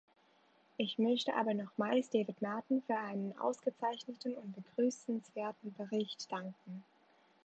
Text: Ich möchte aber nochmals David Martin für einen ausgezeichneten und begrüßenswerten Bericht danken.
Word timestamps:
Ich 0.77 0.97
möchte 0.97 1.35
aber 1.35 1.53
nochmals 1.53 2.09
David 2.09 2.41
Martin 2.41 2.81
für 2.87 2.97
einen 2.97 3.37
ausgezeichneten 3.37 4.33
und 4.35 4.55
begrüßenswerten 4.55 5.73
Bericht 5.75 6.31
danken. 6.31 6.83